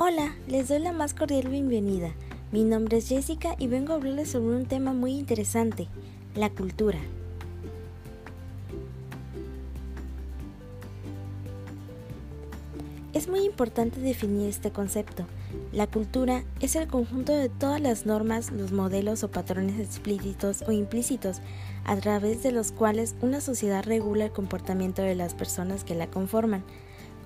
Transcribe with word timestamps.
Hola, 0.00 0.36
les 0.46 0.68
doy 0.68 0.78
la 0.78 0.92
más 0.92 1.12
cordial 1.12 1.48
bienvenida. 1.48 2.12
Mi 2.52 2.62
nombre 2.62 2.98
es 2.98 3.08
Jessica 3.08 3.56
y 3.58 3.66
vengo 3.66 3.92
a 3.92 3.96
hablarles 3.96 4.30
sobre 4.30 4.54
un 4.54 4.64
tema 4.64 4.92
muy 4.92 5.10
interesante, 5.10 5.88
la 6.36 6.50
cultura. 6.50 7.00
Es 13.12 13.26
muy 13.26 13.40
importante 13.40 13.98
definir 13.98 14.48
este 14.48 14.70
concepto. 14.70 15.26
La 15.72 15.88
cultura 15.88 16.44
es 16.60 16.76
el 16.76 16.86
conjunto 16.86 17.32
de 17.32 17.48
todas 17.48 17.80
las 17.80 18.06
normas, 18.06 18.52
los 18.52 18.70
modelos 18.70 19.24
o 19.24 19.32
patrones 19.32 19.80
explícitos 19.80 20.62
o 20.68 20.70
implícitos 20.70 21.38
a 21.84 21.96
través 21.96 22.44
de 22.44 22.52
los 22.52 22.70
cuales 22.70 23.16
una 23.20 23.40
sociedad 23.40 23.82
regula 23.82 24.26
el 24.26 24.32
comportamiento 24.32 25.02
de 25.02 25.16
las 25.16 25.34
personas 25.34 25.82
que 25.82 25.96
la 25.96 26.06
conforman. 26.06 26.62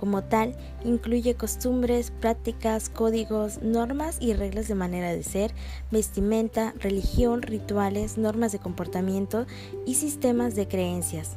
Como 0.02 0.24
tal, 0.24 0.56
incluye 0.84 1.37
costumbres, 1.37 2.11
prácticas, 2.11 2.88
códigos, 2.88 3.62
normas 3.62 4.16
y 4.19 4.33
reglas 4.33 4.66
de 4.66 4.75
manera 4.75 5.12
de 5.12 5.23
ser, 5.23 5.55
vestimenta, 5.92 6.75
religión, 6.80 7.41
rituales, 7.41 8.19
normas 8.19 8.51
de 8.51 8.59
comportamiento 8.59 9.47
y 9.87 9.95
sistemas 9.95 10.56
de 10.56 10.66
creencias. 10.66 11.37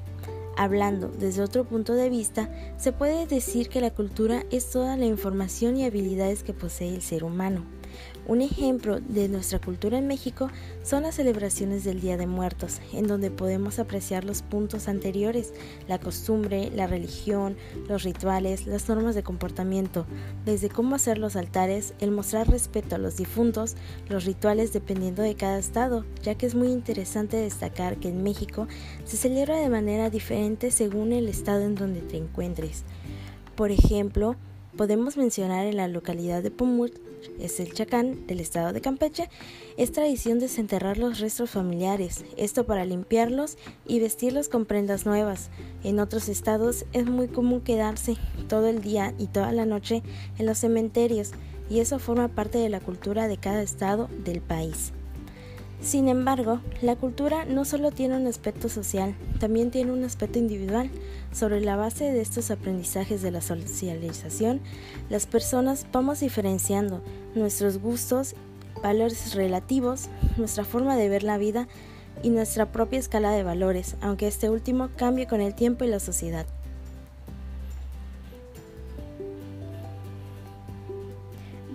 Hablando 0.57 1.09
desde 1.09 1.43
otro 1.43 1.65
punto 1.65 1.93
de 1.93 2.09
vista, 2.09 2.49
se 2.77 2.91
puede 2.91 3.27
decir 3.27 3.69
que 3.69 3.81
la 3.81 3.91
cultura 3.91 4.41
es 4.49 4.71
toda 4.71 4.97
la 4.97 5.05
información 5.05 5.77
y 5.77 5.85
habilidades 5.85 6.41
que 6.41 6.53
posee 6.53 6.95
el 6.95 7.03
ser 7.03 7.23
humano. 7.23 7.63
Un 8.27 8.41
ejemplo 8.41 8.99
de 8.99 9.29
nuestra 9.29 9.59
cultura 9.59 9.97
en 9.97 10.07
México 10.07 10.49
son 10.83 11.03
las 11.03 11.15
celebraciones 11.15 11.83
del 11.83 12.01
Día 12.01 12.17
de 12.17 12.25
Muertos, 12.25 12.81
en 12.91 13.07
donde 13.07 13.29
podemos 13.29 13.77
apreciar 13.77 14.23
los 14.23 14.41
puntos 14.41 14.87
anteriores, 14.87 15.53
la 15.87 15.99
costumbre, 15.99 16.71
la 16.73 16.87
religión, 16.87 17.55
los 17.87 18.03
rituales, 18.03 18.65
las 18.65 18.89
normas 18.89 19.13
de 19.13 19.23
comportamiento, 19.23 20.05
desde 20.43 20.69
cómo 20.69 20.95
hacer 20.95 21.17
los 21.17 21.35
altares, 21.35 21.93
el 21.99 22.11
mostrar 22.11 22.49
respeto 22.49 22.95
a 22.95 22.99
los 22.99 23.17
difuntos, 23.17 23.75
los 24.09 24.25
rituales 24.25 24.73
dependiendo 24.73 25.21
de 25.21 25.35
cada 25.35 25.59
estado, 25.59 26.05
ya 26.23 26.35
que 26.35 26.45
es 26.45 26.55
muy 26.55 26.69
interesante 26.69 27.37
destacar 27.37 27.97
que 27.97 28.09
en 28.09 28.23
México 28.23 28.67
se 29.03 29.17
celebra 29.17 29.57
de 29.57 29.69
manera 29.69 30.09
diferente 30.09 30.71
según 30.71 31.13
el 31.13 31.27
estado 31.27 31.61
en 31.61 31.75
donde 31.75 32.01
te 32.01 32.17
encuentres. 32.17 32.83
Por 33.55 33.71
ejemplo, 33.71 34.35
podemos 34.77 35.17
mencionar 35.17 35.65
en 35.65 35.77
la 35.77 35.87
localidad 35.87 36.43
de 36.43 36.51
Pumut 36.51 36.93
es 37.39 37.59
el 37.59 37.73
chacán 37.73 38.27
del 38.27 38.39
estado 38.39 38.73
de 38.73 38.81
Campeche, 38.81 39.29
es 39.77 39.91
tradición 39.91 40.39
desenterrar 40.39 40.97
los 40.97 41.19
restos 41.19 41.49
familiares, 41.49 42.23
esto 42.37 42.65
para 42.65 42.85
limpiarlos 42.85 43.57
y 43.87 43.99
vestirlos 43.99 44.49
con 44.49 44.65
prendas 44.65 45.05
nuevas. 45.05 45.49
En 45.83 45.99
otros 45.99 46.29
estados 46.29 46.85
es 46.93 47.05
muy 47.05 47.27
común 47.27 47.61
quedarse 47.61 48.15
todo 48.47 48.67
el 48.67 48.81
día 48.81 49.13
y 49.17 49.27
toda 49.27 49.51
la 49.51 49.65
noche 49.65 50.03
en 50.37 50.45
los 50.45 50.59
cementerios, 50.59 51.31
y 51.69 51.79
eso 51.79 51.99
forma 51.99 52.27
parte 52.27 52.57
de 52.57 52.69
la 52.69 52.79
cultura 52.79 53.27
de 53.27 53.37
cada 53.37 53.61
estado 53.61 54.07
del 54.23 54.41
país. 54.41 54.93
Sin 55.85 56.07
embargo, 56.07 56.61
la 56.81 56.95
cultura 56.95 57.45
no 57.45 57.63
solo 57.63 57.91
tiene 57.91 58.17
un 58.17 58.25
aspecto 58.25 58.69
social, 58.69 59.13
también 59.39 59.69
tiene 59.69 59.91
un 59.91 60.03
aspecto 60.03 60.39
individual. 60.39 60.89
Sobre 61.31 61.61
la 61.61 61.75
base 61.75 62.05
de 62.05 62.21
estos 62.21 62.49
aprendizajes 62.49 63.21
de 63.21 63.29
la 63.29 63.39
socialización, 63.39 64.61
las 65.11 65.27
personas 65.27 65.85
vamos 65.93 66.21
diferenciando 66.21 67.03
nuestros 67.35 67.77
gustos, 67.77 68.33
valores 68.81 69.35
relativos, 69.35 70.09
nuestra 70.37 70.65
forma 70.65 70.95
de 70.95 71.07
ver 71.07 71.21
la 71.21 71.37
vida 71.37 71.67
y 72.23 72.31
nuestra 72.31 72.71
propia 72.71 72.97
escala 72.97 73.31
de 73.31 73.43
valores, 73.43 73.95
aunque 74.01 74.25
este 74.25 74.49
último 74.49 74.89
cambie 74.95 75.27
con 75.27 75.39
el 75.39 75.53
tiempo 75.53 75.83
y 75.83 75.87
la 75.87 75.99
sociedad. 75.99 76.47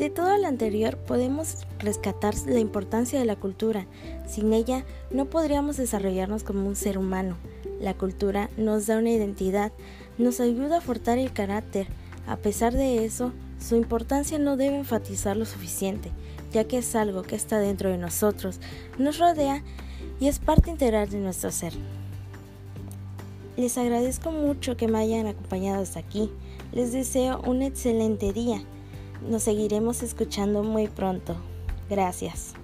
De 0.00 0.09
todo 0.09 0.34
lo 0.38 0.47
anterior 0.47 0.97
podemos 0.97 1.66
rescatar 1.78 2.34
la 2.47 2.59
importancia 2.59 3.19
de 3.19 3.27
la 3.27 3.37
cultura. 3.37 3.84
Sin 4.27 4.55
ella 4.55 4.83
no 5.11 5.27
podríamos 5.27 5.77
desarrollarnos 5.77 6.43
como 6.43 6.66
un 6.66 6.75
ser 6.75 6.97
humano. 6.97 7.37
La 7.83 7.93
cultura 7.93 8.49
nos 8.56 8.87
da 8.87 8.97
una 8.97 9.10
identidad, 9.10 9.72
nos 10.16 10.41
ayuda 10.41 10.78
a 10.78 10.81
fortar 10.81 11.19
el 11.19 11.34
carácter. 11.34 11.87
A 12.27 12.37
pesar 12.37 12.72
de 12.72 13.05
eso, 13.05 13.33
su 13.59 13.77
importancia 13.77 14.39
no 14.39 14.56
debe 14.56 14.78
enfatizar 14.78 15.37
lo 15.37 15.44
suficiente, 15.44 16.10
ya 16.50 16.65
que 16.65 16.78
es 16.78 16.97
algo 16.97 17.21
que 17.21 17.37
está 17.37 17.59
dentro 17.59 17.91
de 17.91 17.99
nosotros, 17.99 18.59
nos 18.97 19.19
rodea 19.19 19.62
y 20.19 20.28
es 20.28 20.39
parte 20.39 20.71
integral 20.71 21.10
de 21.10 21.19
nuestro 21.19 21.50
ser. 21.50 21.75
Les 23.59 23.77
agradezco 23.77 24.33
mucho 24.33 24.78
que 24.78 24.89
me 24.89 24.99
hayan 24.99 25.27
acompañado 25.27 25.83
hasta 25.83 25.99
aquí. 25.99 26.33
Les 26.72 26.91
deseo 26.91 27.43
un 27.43 27.60
excelente 27.60 28.33
día. 28.33 28.65
Nos 29.28 29.42
seguiremos 29.42 30.03
escuchando 30.03 30.62
muy 30.62 30.88
pronto. 30.88 31.36
Gracias. 31.88 32.54